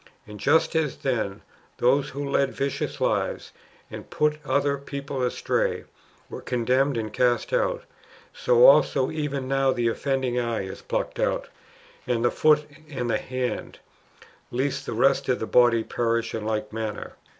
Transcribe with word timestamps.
And 0.25 0.39
just 0.39 0.75
as 0.75 0.97
then, 0.97 1.43
those 1.77 2.09
who 2.09 2.27
led 2.27 2.55
vicious 2.55 2.99
lives, 2.99 3.51
and 3.91 4.09
put 4.09 4.43
other 4.43 4.79
people 4.79 5.21
astray, 5.21 5.83
were 6.27 6.41
condemned 6.41 6.97
and 6.97 7.13
cast 7.13 7.53
out, 7.53 7.83
so 8.33 8.65
also 8.65 9.11
even 9.11 9.47
now 9.47 9.71
the 9.71 9.89
offending 9.89 10.39
eye 10.39 10.63
is 10.63 10.81
plucked 10.81 11.19
out, 11.19 11.49
and 12.07 12.25
the 12.25 12.31
foot 12.31 12.65
and 12.89 13.11
the 13.11 13.19
hand, 13.19 13.77
lest 14.49 14.87
the 14.87 14.93
rest 14.93 15.29
of 15.29 15.37
the 15.39 15.45
body 15.45 15.83
perish 15.83 16.33
in 16.33 16.45
like 16.47 16.73
manner. 16.73 17.13